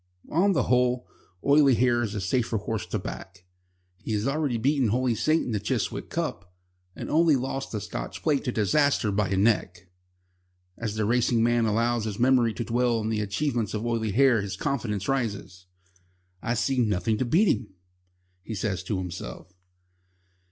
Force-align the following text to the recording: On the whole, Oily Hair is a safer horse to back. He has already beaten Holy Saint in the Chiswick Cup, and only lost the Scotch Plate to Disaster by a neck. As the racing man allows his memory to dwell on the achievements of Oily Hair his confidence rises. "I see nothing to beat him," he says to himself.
On 0.31 0.53
the 0.53 0.63
whole, 0.63 1.05
Oily 1.45 1.75
Hair 1.75 2.01
is 2.01 2.15
a 2.15 2.21
safer 2.21 2.57
horse 2.57 2.87
to 2.87 2.97
back. 2.97 3.45
He 3.99 4.13
has 4.13 4.25
already 4.27 4.57
beaten 4.57 4.87
Holy 4.87 5.13
Saint 5.13 5.45
in 5.45 5.51
the 5.51 5.59
Chiswick 5.59 6.09
Cup, 6.09 6.51
and 6.95 7.07
only 7.07 7.35
lost 7.35 7.71
the 7.71 7.79
Scotch 7.79 8.23
Plate 8.23 8.43
to 8.45 8.51
Disaster 8.51 9.11
by 9.11 9.29
a 9.29 9.37
neck. 9.37 9.91
As 10.75 10.95
the 10.95 11.05
racing 11.05 11.43
man 11.43 11.67
allows 11.67 12.05
his 12.05 12.17
memory 12.17 12.55
to 12.55 12.63
dwell 12.63 12.97
on 12.97 13.09
the 13.09 13.21
achievements 13.21 13.75
of 13.75 13.85
Oily 13.85 14.11
Hair 14.11 14.41
his 14.41 14.55
confidence 14.57 15.07
rises. 15.07 15.67
"I 16.41 16.55
see 16.55 16.79
nothing 16.79 17.19
to 17.19 17.23
beat 17.25 17.49
him," 17.55 17.67
he 18.41 18.55
says 18.55 18.81
to 18.85 18.97
himself. 18.97 19.53